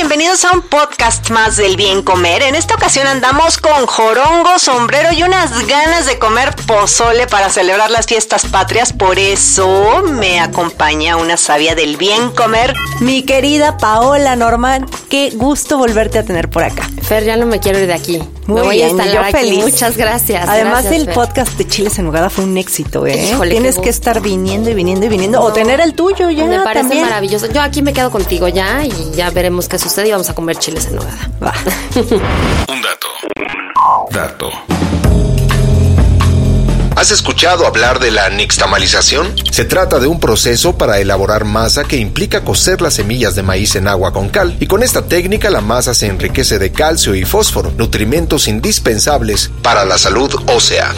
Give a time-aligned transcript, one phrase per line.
[0.00, 2.40] Bienvenidos a un podcast más del bien comer.
[2.40, 7.90] En esta ocasión andamos con jorongo, sombrero y unas ganas de comer pozole para celebrar
[7.90, 8.94] las fiestas patrias.
[8.94, 14.88] Por eso me acompaña una sabia del bien comer, mi querida Paola Norman.
[15.10, 16.88] Qué gusto volverte a tener por acá.
[17.10, 18.18] Fer, ya no me quiero ir de aquí.
[18.46, 19.32] Muy me voy bien, a yo instalar aquí.
[19.36, 19.64] feliz.
[19.64, 20.48] Muchas gracias.
[20.48, 21.14] Además gracias, el Fer.
[21.14, 23.30] podcast de Chiles en Nogada fue un éxito, ¿eh?
[23.32, 25.40] Híjole, Tienes que estar viniendo y viniendo y viniendo.
[25.42, 27.02] O tener el tuyo ya Me parece también.
[27.06, 27.46] maravilloso.
[27.52, 30.56] Yo aquí me quedo contigo ya y ya veremos qué sucede y vamos a comer
[30.58, 31.30] chiles en nogada.
[31.42, 31.52] Va.
[32.72, 33.08] Un dato.
[34.12, 34.50] Dato.
[37.00, 39.34] ¿Has escuchado hablar de la nixtamalización?
[39.50, 43.74] Se trata de un proceso para elaborar masa que implica cocer las semillas de maíz
[43.74, 47.24] en agua con cal, y con esta técnica la masa se enriquece de calcio y
[47.24, 50.94] fósforo, nutrimentos indispensables para la salud ósea.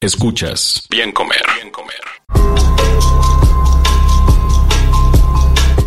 [0.00, 1.44] Escuchas Bien Comer,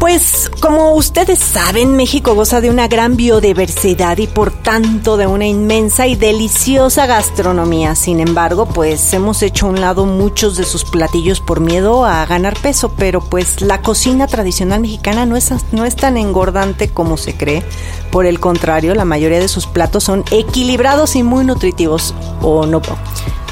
[0.03, 5.45] Pues como ustedes saben, México goza de una gran biodiversidad y por tanto de una
[5.45, 7.95] inmensa y deliciosa gastronomía.
[7.95, 12.25] Sin embargo, pues hemos hecho a un lado muchos de sus platillos por miedo a
[12.25, 17.15] ganar peso, pero pues la cocina tradicional mexicana no es, no es tan engordante como
[17.15, 17.63] se cree.
[18.11, 22.81] Por el contrario, la mayoría de sus platos son equilibrados y muy nutritivos, ¿o no?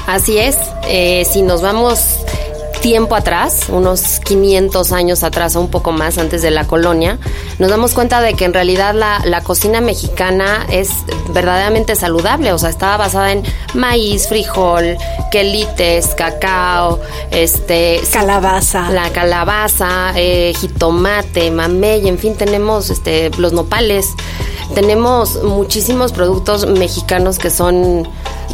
[0.06, 0.58] Así es.
[0.86, 2.18] eh, si nos vamos
[2.82, 7.18] tiempo atrás, unos 500 años atrás o un poco más antes de la colonia,
[7.58, 10.90] nos damos cuenta de que en realidad la, la cocina mexicana es
[11.30, 14.96] verdaderamente saludable, o sea, estaba basada en maíz, frijol,
[15.30, 17.00] quelites, cacao,
[17.30, 18.00] este...
[18.12, 18.90] Calabaza.
[18.90, 24.08] La calabaza, eh, jitomate, mamey, en fin, tenemos este, los nopales.
[24.74, 28.08] Tenemos muchísimos productos mexicanos que son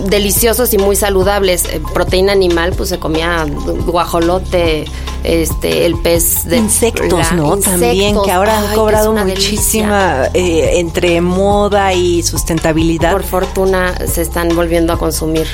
[0.06, 1.64] deliciosos y muy saludables.
[1.66, 3.46] Eh, proteína animal, pues se comía
[3.86, 4.84] guajolote,
[5.24, 7.56] este, el pez de insectos, la- ¿no?
[7.58, 8.26] También insectos.
[8.26, 13.12] que ahora Ay, han cobrado muchísima eh, entre moda y sustentabilidad.
[13.12, 15.46] Por fortuna se están volviendo a consumir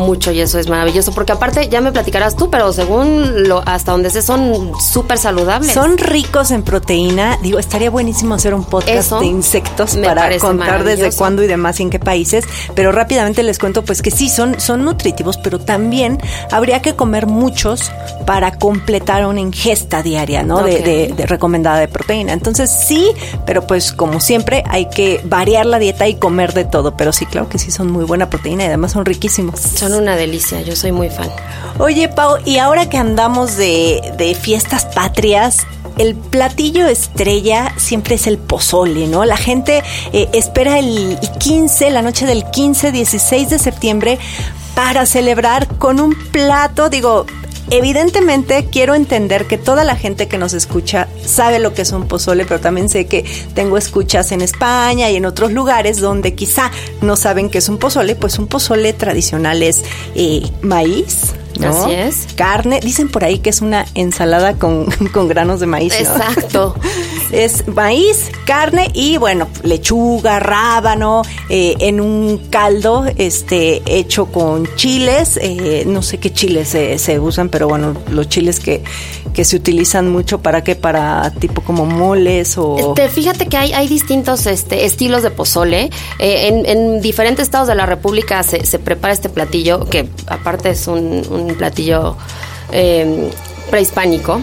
[0.00, 3.92] mucho y eso es maravilloso porque aparte ya me platicarás tú, pero según lo hasta
[3.92, 5.72] donde sé son súper saludables.
[5.72, 7.38] Son ricos en proteína.
[7.42, 11.78] Digo, estaría buenísimo hacer un podcast Eso de insectos para contar desde cuándo y demás
[11.80, 12.44] y en qué países.
[12.74, 16.18] Pero rápidamente les cuento pues que sí, son, son nutritivos, pero también
[16.50, 17.90] habría que comer muchos
[18.26, 20.62] para completar una ingesta diaria, ¿no?
[20.62, 22.32] De, de- de recomendada de proteína.
[22.32, 23.10] Entonces sí,
[23.46, 26.96] pero pues como siempre hay que variar la dieta y comer de todo.
[26.96, 29.60] Pero sí, claro que sí son muy buena proteína y además son riquísimos.
[29.60, 31.30] Son una delicia, yo soy muy fan.
[31.78, 35.66] Oye, Pau, y ahora que andamos de, de fiestas patrias,
[35.98, 39.24] el platillo estrella siempre es el pozole, ¿no?
[39.24, 44.18] La gente eh, espera el 15, la noche del 15, 16 de septiembre,
[44.74, 47.26] para celebrar con un plato, digo...
[47.68, 52.08] Evidentemente quiero entender que toda la gente que nos escucha sabe lo que es un
[52.08, 56.70] pozole, pero también sé que tengo escuchas en España y en otros lugares donde quizá
[57.00, 59.84] no saben qué es un pozole, pues un pozole tradicional es
[60.14, 61.68] eh, maíz, ¿no?
[61.68, 62.26] Así es.
[62.34, 65.94] Carne, dicen por ahí que es una ensalada con, con granos de maíz.
[65.94, 66.16] ¿no?
[66.16, 66.74] Exacto.
[67.30, 75.38] Es maíz, carne y bueno, lechuga, rábano, eh, en un caldo este hecho con chiles,
[75.40, 78.82] eh, no sé qué chiles se, se usan, pero bueno, los chiles que,
[79.32, 82.94] que se utilizan mucho para qué, para tipo como moles o...
[82.96, 85.90] Este, fíjate que hay, hay distintos este, estilos de pozole.
[86.18, 90.70] Eh, en, en diferentes estados de la República se, se prepara este platillo, que aparte
[90.70, 92.16] es un, un platillo
[92.72, 93.30] eh,
[93.70, 94.40] prehispánico,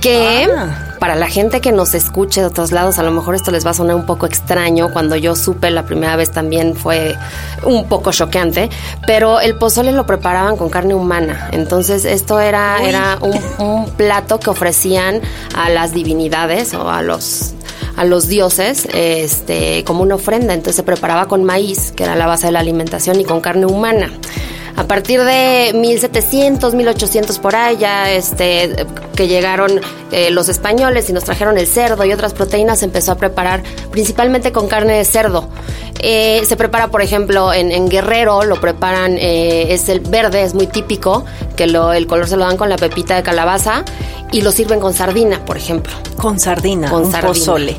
[0.00, 0.84] que Ah.
[1.00, 3.70] para la gente que nos escuche de otros lados, a lo mejor esto les va
[3.70, 4.92] a sonar un poco extraño.
[4.92, 7.16] Cuando yo supe la primera vez también fue
[7.64, 8.68] un poco choqueante,
[9.06, 11.48] pero el pozole lo preparaban con carne humana.
[11.52, 15.20] Entonces esto era, era un, un plato que ofrecían
[15.54, 17.54] a las divinidades o a los
[17.96, 20.54] a los dioses este, como una ofrenda.
[20.54, 23.66] Entonces se preparaba con maíz, que era la base de la alimentación, y con carne
[23.66, 24.12] humana.
[24.78, 28.86] A partir de 1700, 1800 por ahí, ya este,
[29.16, 29.80] que llegaron
[30.12, 33.64] eh, los españoles y nos trajeron el cerdo y otras proteínas, se empezó a preparar
[33.90, 35.48] principalmente con carne de cerdo.
[35.98, 40.68] Eh, se prepara, por ejemplo, en, Guerrero, lo preparan, eh, es el verde, es muy
[40.68, 41.24] típico,
[41.56, 43.84] que lo, el color se lo dan con la pepita de calabaza
[44.30, 45.92] y lo sirven con sardina, por ejemplo.
[46.18, 47.76] Con sardina, con pozole.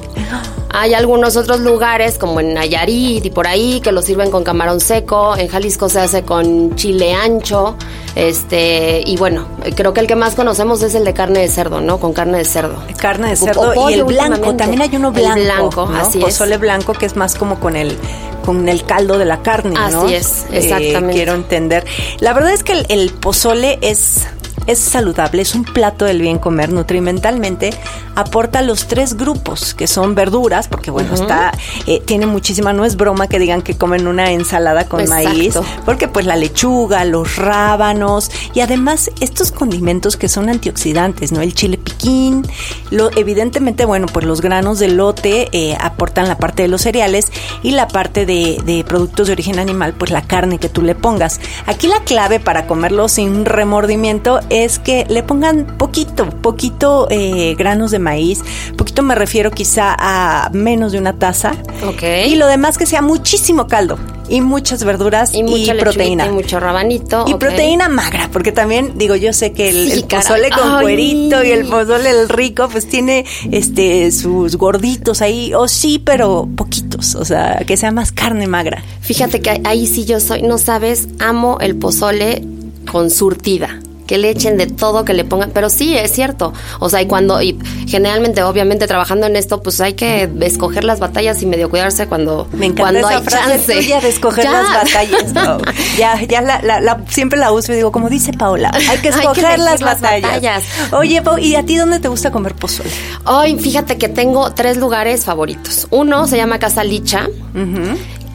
[0.72, 4.80] Hay algunos otros lugares, como en Nayarit y por ahí, que lo sirven con camarón
[4.80, 5.36] seco.
[5.36, 7.76] En Jalisco se hace con chile ancho.
[8.16, 11.82] Este, y bueno, creo que el que más conocemos es el de carne de cerdo,
[11.82, 12.00] ¿no?
[12.00, 12.84] Con carne de cerdo.
[12.98, 14.56] Carne de cerdo y el blanco.
[14.56, 15.38] También hay uno blanco.
[15.38, 17.98] El blanco, así Pozole blanco que es más como con el
[18.46, 20.04] con el caldo de la carne, ¿no?
[20.04, 21.14] Así es, eh, exactamente.
[21.14, 21.86] quiero entender.
[22.20, 24.26] La verdad es que el pozole es
[24.68, 27.72] es saludable, es un plato del bien comer nutrimentalmente,
[28.16, 31.52] aporta los tres grupos, que son verduras, porque bueno, está,
[31.88, 36.08] eh, tiene muchísima, no es broma que digan que comen una ensalada con maíz, porque
[36.08, 41.42] pues la lechuga, los rábanos y además estos condimentos que son antioxidantes, ¿no?
[41.42, 42.46] El chile piquín,
[42.92, 47.32] lo, evidentemente, bueno, pues los granos de lote eh, aportan la parte de los cereales
[47.64, 50.96] y la parte de, de productos de origen animal, pues la carne que tú le
[50.96, 51.40] pongas.
[51.66, 57.92] Aquí la clave para comerlo sin remordimiento es que le pongan poquito, poquito eh, granos
[57.92, 58.42] de maíz.
[58.78, 61.54] Poquito me refiero quizá a menos de una taza.
[61.88, 62.04] Ok.
[62.28, 63.98] Y lo demás que sea muchísimo caldo
[64.30, 66.28] y muchas verduras y, mucha proteína.
[66.28, 67.26] Y mucho rabanito.
[67.28, 71.66] Y proteína magra, porque también, digo, yo sé que el, pozole con cuerito y el
[71.66, 77.64] pozole el rico, pues tiene este sus gorditos ahí, o sí, pero poquitos, o sea,
[77.66, 78.84] que sea más carne magra.
[79.02, 82.44] Fíjate que ahí sí yo soy, no sabes, amo el pozole
[82.86, 83.80] con surtida
[84.10, 86.52] que le echen de todo, que le pongan, pero sí, es cierto.
[86.80, 91.00] O sea, y cuando, y generalmente, obviamente, trabajando en esto, pues hay que escoger las
[91.00, 94.02] batallas y medio cuidarse cuando, Me encanta cuando hay frase chance.
[94.02, 95.32] de escoger las batallas.
[96.00, 99.60] ya, ya la, la, siempre la uso y digo, como dice Paola, hay que escoger
[99.60, 100.64] las, batallas.
[100.92, 102.90] Oye, Pau, ¿y a ti dónde te gusta comer pozole?
[103.26, 105.86] Hoy, fíjate que tengo tres lugares favoritos.
[105.92, 107.28] Uno se llama Casa Licha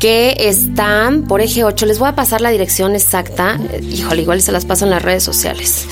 [0.05, 1.87] que están por eje 8.
[1.87, 3.59] Les voy a pasar la dirección exacta.
[3.81, 5.87] Híjole, igual se las paso en las redes sociales.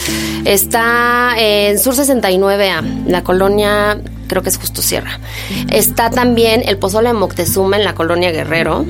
[0.45, 3.99] Está en Sur 69A, la colonia,
[4.29, 5.19] creo que es Justo Sierra.
[5.71, 8.85] Está también el Pozole de Moctezuma en la colonia Guerrero.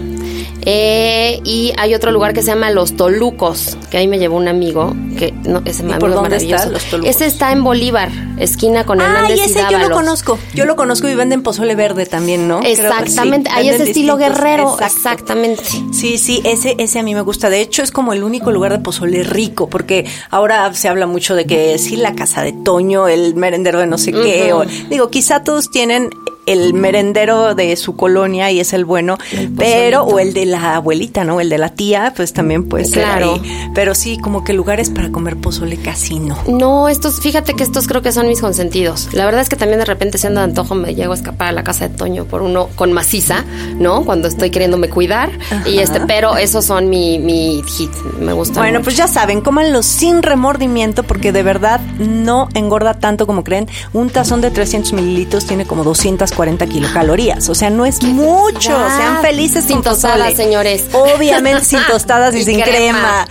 [0.64, 4.46] Eh, y hay otro lugar que se llama Los Tolucos, que ahí me llevó un
[4.46, 7.10] amigo, que no, ese amigo por dónde está Los Tolucos?
[7.14, 10.38] Ese está en Bolívar, esquina con Hernández ah, ese y yo lo conozco.
[10.54, 12.60] Yo lo conozco y venden pozole verde también, ¿no?
[12.62, 15.64] Exactamente, hay ese estilo guerrero, exactamente.
[15.92, 17.50] Sí, sí, ese ese a mí me gusta.
[17.50, 21.34] De hecho, es como el único lugar de pozole rico, porque ahora se habla mucho
[21.34, 25.10] de que sí la casa de Toño, el merendero de no sé qué, o, digo,
[25.10, 26.10] quizá todos tienen
[26.46, 29.18] el merendero de su colonia y es el bueno,
[29.56, 31.40] pero o el de la abuelita, ¿no?
[31.40, 33.40] El de la tía, pues también puede ser claro.
[33.74, 36.38] Pero sí, como que lugares para comer pozole casi no.
[36.46, 39.08] No, estos, fíjate que estos creo que son mis consentidos.
[39.12, 41.52] La verdad es que también de repente siendo de antojo me llego a escapar a
[41.52, 43.44] la casa de Toño por uno con maciza,
[43.78, 44.04] ¿no?
[44.04, 45.30] Cuando estoy queriéndome cuidar
[45.66, 47.90] y este, pero esos son mi, mi hit,
[48.20, 48.60] me gusta.
[48.60, 53.68] Bueno, pues ya saben, cómanlos sin remordimiento porque de verdad no engorda tanto como creen.
[53.92, 57.48] Un tazón de 300 mililitros tiene como 200 40 kilocalorías.
[57.48, 58.70] O sea, no es mucho.
[58.70, 60.86] Sean felices sin tostadas, señores.
[60.92, 63.26] Obviamente sin tostadas y, sin crema.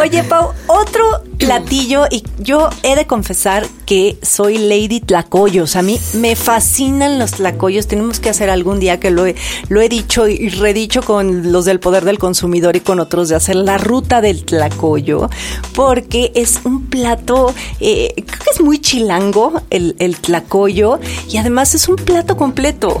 [0.00, 5.76] Oye, Pau, otro platillo y yo he de confesar que soy Lady Tlacoyos.
[5.76, 7.86] A mí me fascinan los tlacoyos.
[7.86, 9.36] Tenemos que hacer algún día que lo he,
[9.68, 13.36] lo he dicho y redicho con los del poder del consumidor y con otros de
[13.36, 15.28] hacer la ruta del tlacoyo
[15.74, 21.74] porque es un plato, eh, creo que es muy chilango el, el tlacoyo y además
[21.74, 22.98] es un plato completo.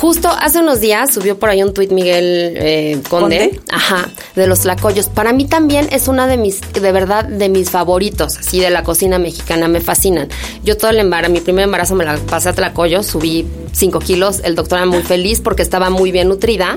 [0.00, 4.60] Justo hace unos días subió por ahí un tuit Miguel eh, Conde, ajá, de los
[4.60, 5.10] tlacoyos.
[5.10, 8.82] Para mí también es una de mis, de verdad, de mis favoritos, así de la
[8.82, 10.30] cocina mexicana, me fascinan.
[10.64, 14.40] Yo todo el embarazo, mi primer embarazo me la pasé a tlacoyos, subí 5 kilos,
[14.42, 16.76] el doctor era muy feliz porque estaba muy bien nutrida.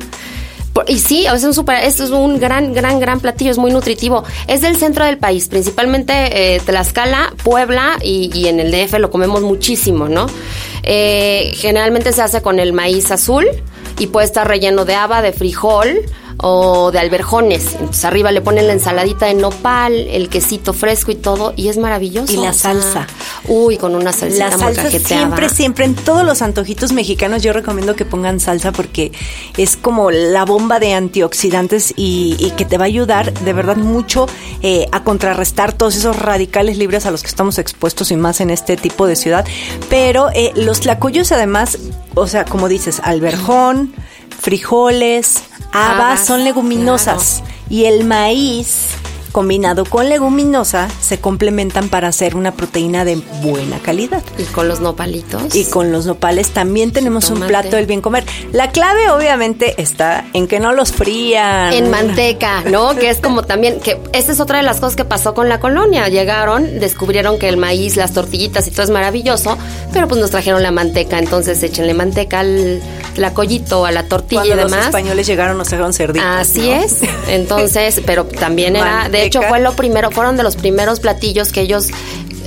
[0.87, 4.23] Y sí, es un super, es un gran, gran, gran platillo, es muy nutritivo.
[4.47, 9.11] Es del centro del país, principalmente eh, Tlaxcala, Puebla y, y, en el DF lo
[9.11, 10.25] comemos muchísimo, ¿no?
[10.83, 13.45] Eh, generalmente se hace con el maíz azul
[13.97, 15.99] y puede estar relleno de haba, de frijol
[16.45, 17.73] o de alberjones.
[17.73, 21.77] Entonces arriba le ponen la ensaladita de nopal, el quesito fresco y todo, y es
[21.77, 22.33] maravilloso.
[22.33, 23.07] Y la salsa.
[23.47, 27.95] uy, con una salsita La salsa siempre, siempre, en todos los antojitos mexicanos yo recomiendo
[27.95, 29.13] que pongan salsa porque
[29.57, 33.77] es como la bomba de antioxidantes y, y que te va a ayudar de verdad
[33.77, 34.27] mucho
[34.61, 38.49] eh, a contrarrestar todos esos radicales libres a los que estamos expuestos y más en
[38.49, 39.45] este tipo de ciudad.
[39.89, 41.77] Pero eh, los tlacoyos además,
[42.15, 43.93] o sea, como dices, alberjón,
[44.39, 45.43] frijoles,
[45.73, 48.89] habas, son leguminosas y el maíz
[49.33, 54.23] combinado con leguminosa se complementan para hacer una proteína de buena calidad.
[54.37, 55.53] Y con los nopalitos.
[55.55, 58.23] Y con los nopales también tenemos un plato del bien comer.
[58.53, 61.73] La clave obviamente está en que no los frían.
[61.73, 62.95] En manteca, ¿no?
[62.95, 65.59] Que es como también, que esta es otra de las cosas que pasó con la
[65.59, 66.07] colonia.
[66.07, 69.57] Llegaron, descubrieron que el maíz, las tortillitas y todo es maravilloso,
[69.91, 72.81] pero pues nos trajeron la manteca, entonces échenle manteca al
[73.15, 74.85] tlacoyito, a la tortilla Cuando y los demás.
[74.87, 76.27] españoles llegaron nos dejaron cerditos.
[76.27, 76.73] Así ¿no?
[76.73, 76.97] es.
[77.29, 81.61] Entonces, pero también era, de hecho fue lo primero, fueron de los primeros platillos que
[81.61, 81.87] ellos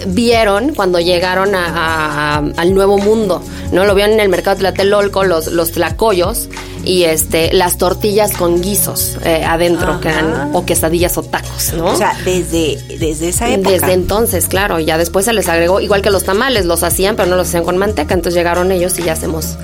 [0.06, 3.42] vieron cuando llegaron a- a- al nuevo mundo,
[3.73, 3.85] ¿no?
[3.87, 6.49] Lo vieron en el mercado de Tlatelolco, los, los tlacoyos
[6.85, 11.87] y este las tortillas con guisos eh, adentro, que eran o quesadillas o tacos, ¿no?
[11.87, 13.70] O sea, desde, desde esa época.
[13.70, 17.16] Desde entonces, claro, y ya después se les agregó, igual que los tamales, los hacían,
[17.16, 19.56] pero no los hacían con manteca, entonces llegaron ellos y ya hacemos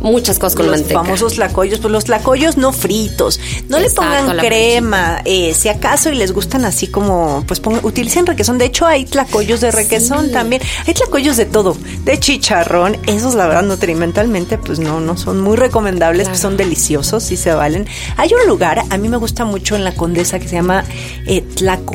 [0.00, 1.00] muchas cosas con los manteca.
[1.02, 3.38] famosos tlacoyos, pues los tlacoyos no fritos,
[3.68, 3.90] no Exacto, le
[4.24, 8.64] pongan crema, eh, si acaso y les gustan así como, pues pongan, utilicen requesón, de
[8.66, 10.32] hecho hay tlacoyos de requesón Sí.
[10.32, 15.40] también, hay tlacoyos de todo, de chicharrón, esos la verdad nutrimentalmente pues no, no son
[15.40, 16.30] muy recomendables, Claro.
[16.32, 17.86] pues son deliciosos y se valen.
[18.16, 20.84] Hay un lugar, a mí me gusta mucho en la Condesa que se llama
[21.26, 21.94] eh, Tlaco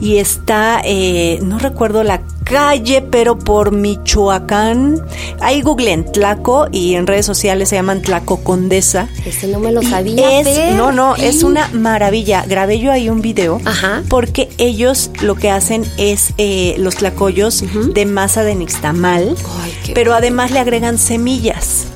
[0.00, 2.20] y está, eh, no recuerdo la
[2.52, 5.00] calle, pero por Michoacán.
[5.40, 9.08] Ahí googleen Tlaco y en redes sociales se llaman Tlaco Condesa.
[9.24, 10.40] Ese no me lo sabía.
[10.40, 10.74] es- Fer.
[10.74, 12.44] no, no, es una maravilla.
[12.46, 14.02] Grabé yo ahí un video Ajá.
[14.08, 20.14] porque ellos lo que hacen es eh, los tlacoyos de masa de nixtamal, Ay, pero
[20.14, 21.86] además le agregan semillas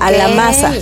[0.00, 0.72] a la masa.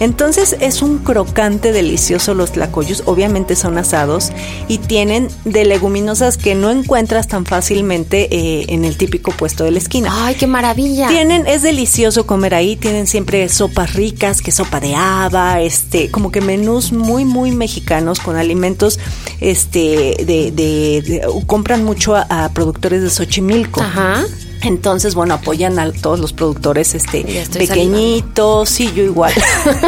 [0.00, 4.30] Entonces es un crocante delicioso los tlacoyos, obviamente son asados
[4.68, 9.70] y tienen de leguminosas que no encuentras tan fácilmente eh, en el típico puesto de
[9.70, 10.10] la esquina.
[10.12, 11.08] Ay, qué maravilla.
[11.08, 16.30] Tienen, es delicioso comer ahí, tienen siempre sopas ricas, que sopa de haba, este, como
[16.30, 18.98] que menús muy, muy mexicanos con alimentos,
[19.40, 23.80] este, de, de- de- compran mucho a, a productores de Xochimilco.
[23.80, 24.24] Ajá.
[24.66, 27.24] Entonces, bueno, apoyan a todos los productores este
[27.58, 29.32] pequeñitos, sí, yo igual.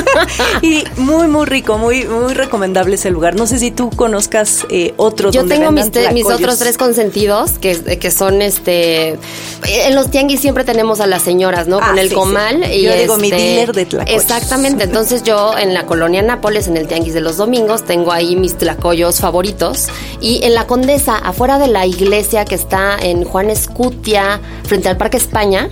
[0.62, 3.34] y muy, muy rico, muy, muy recomendable ese lugar.
[3.36, 6.76] No sé si tú conozcas eh, otros Yo donde tengo mis, te- mis otros tres
[6.76, 9.18] consentidos, que, que son este.
[9.66, 11.78] En los tianguis siempre tenemos a las señoras, ¿no?
[11.80, 12.64] Ah, Con el sí, comal.
[12.64, 12.72] sí.
[12.78, 14.22] Y Yo digo, mi este, dealer de tlacoyos.
[14.22, 14.84] Exactamente.
[14.84, 18.56] Entonces, yo en la colonia Nápoles, en el tianguis de los domingos, tengo ahí mis
[18.56, 19.86] tlacoyos favoritos.
[20.20, 24.96] Y en la Condesa, afuera de la iglesia que está en Juan Escutia, frente al
[24.96, 25.68] Parque España.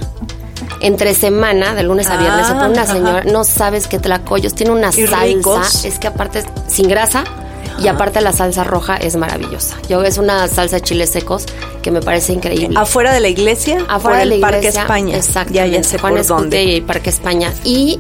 [0.81, 2.93] Entre semana, de lunes a viernes, Ah, se pone una ajá.
[2.93, 5.85] señora, no sabes qué tlacoyos, tiene una Y salsa, ricos.
[5.85, 7.25] es que aparte es sin grasa
[7.83, 9.77] y aparte la salsa roja es maravillosa.
[9.89, 11.45] Yo es una salsa de chiles secos
[11.83, 12.79] que me parece increíble.
[12.79, 15.17] Afuera de la iglesia, Afuera por de Parque España.
[15.17, 15.53] Exacto.
[15.55, 16.63] Ya, ya sé Juan por dónde.
[16.63, 17.53] y Parque España.
[17.65, 17.99] Y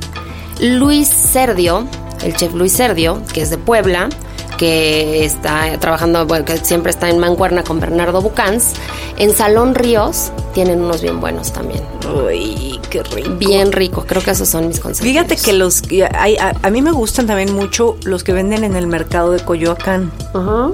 [0.60, 1.86] Luis Serdio,
[2.22, 4.08] el chef Luis Serdio, que es de Puebla,
[4.56, 8.72] que está trabajando, bueno, que siempre está en Mancuerna con Bernardo Bucans.
[9.18, 11.82] En Salón Ríos tienen unos bien buenos también.
[12.26, 13.30] Uy, qué rico.
[13.38, 14.04] Bien ricos.
[14.06, 15.10] Creo que esos son mis consejos.
[15.10, 18.64] Fíjate que los que hay- a, a mí me gustan también mucho los que venden
[18.64, 20.10] en el mercado de Coyoacán.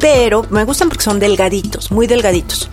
[0.00, 2.68] Pero me gustan porque son delgaditos, muy delgaditos.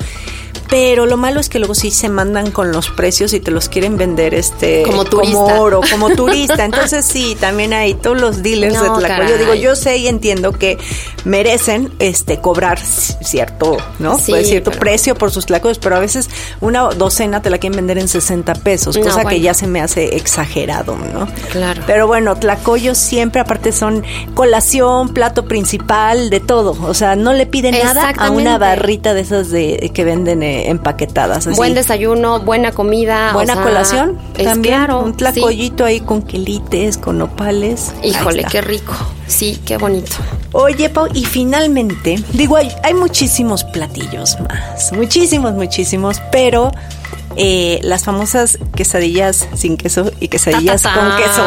[0.69, 3.69] Pero lo malo es que luego sí se mandan con los precios y te los
[3.69, 5.33] quieren vender este Como turista.
[5.35, 6.63] como oro, como turista.
[6.63, 9.07] Entonces sí, también hay todos los dealers No, de Tlacoyo.
[9.07, 9.37] caray.
[9.39, 10.77] Digo, yo sé y entiendo que
[11.25, 14.17] merecen este cobrar cierto, ¿no?
[14.17, 16.29] Sí, Pues, cierto pero- precio por sus tlacoyos, pero a veces
[16.61, 19.81] una docena te la quieren vender en 60 pesos, No, cosa que ya se me
[19.81, 21.27] hace exagerado, ¿no?
[21.51, 21.81] Claro.
[21.87, 24.03] Pero bueno, tlacoyos siempre, aparte son
[24.35, 26.77] colación, plato principal, de todo.
[26.83, 30.69] O sea, no le piden nada a una barrita de esas de que venden eh,
[30.69, 31.47] empaquetadas.
[31.47, 31.55] así.
[31.55, 33.33] Buen desayuno, buena comida.
[33.33, 34.75] Buena o sea, colación también.
[34.75, 35.17] claro, un sí.
[35.17, 37.93] tlacoyito ahí con quelites, con nopales.
[38.03, 38.93] Ahí Híjole, qué rico.
[39.27, 40.15] Sí, qué bonito.
[40.51, 46.71] Oye, Pau, y finalmente, digo, hay, hay muchísimos platillos más, muchísimos, muchísimos, pero
[47.35, 51.43] eh, las famosas quesadillas sin queso y quesadillas con queso.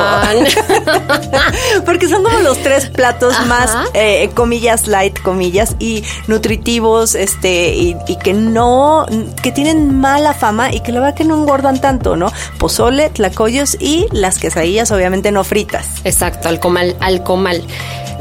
[1.84, 3.44] Porque son como los tres platos Ajá.
[3.44, 9.06] más, eh, comillas, light, comillas, y nutritivos, este, y, y que no,
[9.42, 12.32] que tienen mala fama y que la verdad que no engordan tanto, ¿no?
[12.58, 15.86] Pozole, tlacoyos y las quesadillas, obviamente no fritas.
[16.04, 17.62] Exacto, al comal, al comal.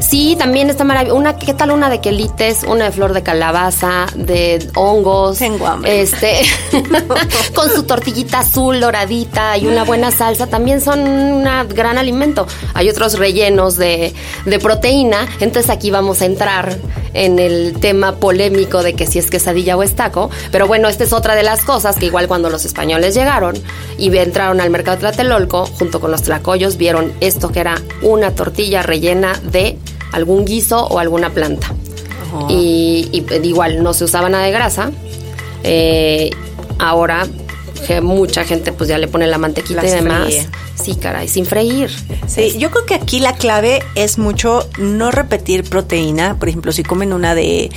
[0.02, 1.16] Sí, también está maravilloso.
[1.18, 5.38] Una, ¿qué tal una de quelites, una de flor de calabaza, de hongos?
[5.38, 6.02] Tengo hambre.
[6.02, 6.42] Este,
[7.52, 12.46] con su tortillita azul doradita y una buena salsa, también son un gran alimento.
[12.74, 14.12] Hay otros rellenos de,
[14.44, 16.76] de proteína, entonces aquí vamos a entrar
[17.14, 20.30] en el tema polémico de que si es quesadilla o es taco.
[20.50, 23.54] Pero bueno, esta es otra de las cosas que igual cuando los españoles llegaron
[23.98, 28.34] y entraron al mercado de Tlatelolco, junto con los tlacoyos, vieron esto que era una
[28.34, 29.78] tortilla rellena de
[30.12, 31.74] algún guiso o alguna planta.
[32.48, 34.90] Y, y, pues, igual no se usaba nada de grasa.
[35.64, 36.30] Eh,
[36.78, 37.26] ahora
[37.82, 40.24] que mucha gente pues ya le pone la mantequita Las y demás.
[40.24, 40.48] fríe.
[40.82, 41.90] Sí, caray, sin freír.
[42.26, 46.36] Sí, yo creo que aquí la clave es mucho no repetir proteína.
[46.38, 47.70] Por ejemplo, si comen una de,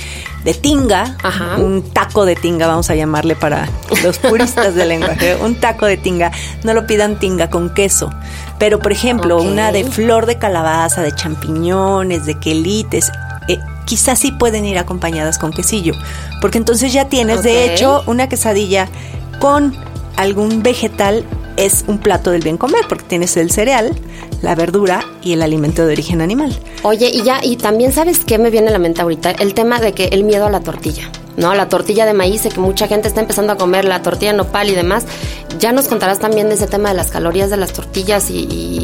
[0.44, 1.56] de tinga, Ajá.
[1.58, 3.68] un taco de tinga, vamos a llamarle para
[4.02, 6.32] los puristas del lenguaje, un taco de tinga,
[6.64, 8.10] no lo pidan tinga con queso.
[8.58, 13.12] Pero, por ejemplo, una de flor de calabaza, de champiñones, de quelites,
[13.48, 15.92] eh, quizás sí pueden ir acompañadas con quesillo.
[16.40, 18.88] Porque entonces ya tienes, de hecho, una quesadilla
[19.38, 19.76] con
[20.16, 21.24] algún vegetal
[21.56, 23.92] es un plato del bien comer, porque tienes el cereal,
[24.42, 26.56] la verdura y el alimento de origen animal.
[26.82, 29.80] Oye, y ya, y también sabes qué me viene a la mente ahorita, el tema
[29.80, 31.54] de que el miedo a la tortilla, ¿no?
[31.54, 34.68] La tortilla de maíz, que mucha gente está empezando a comer la tortilla de nopal
[34.70, 35.04] y demás.
[35.58, 38.34] Ya nos contarás también de ese tema de las calorías de las tortillas y,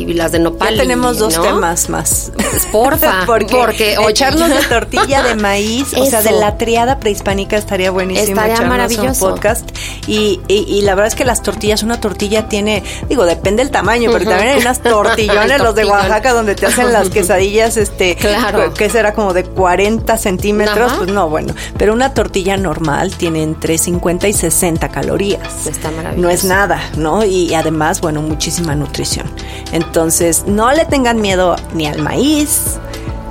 [0.08, 0.74] y las de nopal.
[0.76, 1.42] Ya tenemos y- dos ¿no?
[1.42, 2.32] temas más.
[2.34, 6.98] Pues, porfa, porque, porque, oye, echarnos de tortilla de maíz, o sea, de la triada
[6.98, 8.40] prehispánica estaría buenísimo.
[8.40, 9.26] Estaría maravilloso.
[9.26, 9.68] Un podcast.
[10.06, 13.70] Y, y, y la verdad es que las tortillas, una tortilla tiene, digo, depende del
[13.72, 15.84] tamaño, pero también hay unas tortillones, los de.
[15.84, 18.72] Oaxaca, donde te hacen las quesadillas, este, Claro.
[18.72, 20.98] que será como de 40 centímetros, Ajá.
[21.00, 21.54] pues no, bueno.
[21.76, 25.66] Pero una tortilla normal tiene entre 50 y 60 calorías.
[25.66, 26.22] Está maravilloso.
[26.22, 27.24] No es nada, ¿no?
[27.24, 29.26] Y además, bueno, muchísima nutrición.
[29.72, 32.78] Entonces, no le tengan miedo ni al maíz,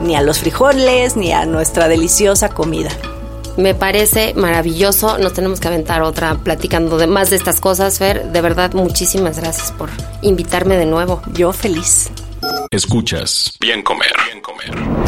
[0.02, 2.90] ni a los frijoles, ni a nuestra deliciosa comida.
[3.58, 5.18] Me parece maravilloso.
[5.18, 8.32] Nos tenemos que aventar otra platicando de más de estas cosas, Fer.
[8.32, 9.90] De verdad, muchísimas gracias por
[10.22, 11.22] invitarme de nuevo.
[11.34, 12.10] Yo feliz.
[12.72, 14.14] Escuchas Bien Comer.
[14.26, 15.01] Bien Comer.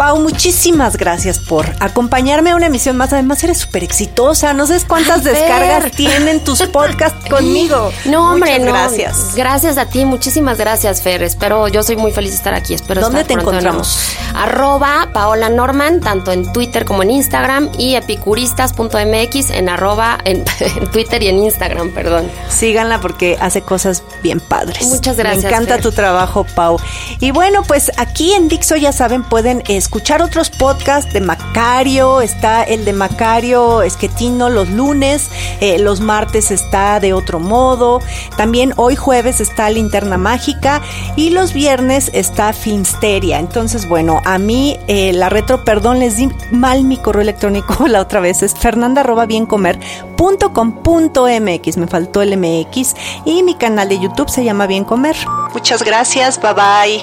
[0.00, 3.12] Pau, muchísimas gracias por acompañarme a una emisión más.
[3.12, 4.54] Además, eres súper exitosa.
[4.54, 5.34] No sabes cuántas Ay, Fer.
[5.34, 7.92] descargas tienen tus podcasts conmigo.
[8.06, 8.72] No, hombre, Muchas no.
[8.72, 9.34] gracias.
[9.36, 11.22] Gracias a ti, muchísimas gracias, Fer.
[11.22, 12.72] Espero, yo soy muy feliz de estar aquí.
[12.72, 14.14] Espero ¿Dónde estar te encontramos?
[14.34, 20.90] Arroba Paola Norman, tanto en Twitter como en Instagram, y epicuristas.mx en arroba, en, en
[20.90, 22.30] Twitter y en Instagram, perdón.
[22.48, 24.86] Síganla porque hace cosas bien padres.
[24.88, 25.82] Muchas gracias, Me encanta Fer.
[25.82, 26.78] tu trabajo, Pau.
[27.20, 32.20] Y bueno, pues aquí en Dixo ya saben, pueden escuchar otros podcasts de Macario.
[32.20, 35.28] Está el de Macario Esquetino los lunes.
[35.60, 38.00] eh, los martes está de otro modo.
[38.36, 40.80] También hoy jueves está Linterna Mágica.
[41.16, 43.38] Y los viernes está Filmsteria.
[43.38, 48.00] Entonces, bueno, a mí eh, la retro, perdón, les di mal mi correo electrónico la
[48.00, 48.42] otra vez.
[48.42, 51.76] Es fernanda arroba biencomer.com.mx.
[51.76, 52.94] Me faltó el MX.
[53.24, 55.16] Y mi canal de YouTube se llama Bien Comer.
[55.52, 56.40] Muchas gracias.
[56.40, 57.02] Bye bye.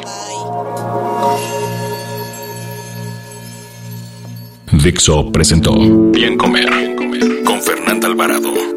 [4.84, 5.74] Dixo presentó
[6.12, 6.70] Bien Comer.
[6.74, 7.44] Bien Comer.
[7.44, 8.77] Con Fernanda Alvarado.